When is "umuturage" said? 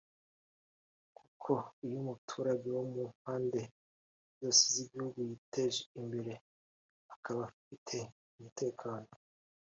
2.01-2.67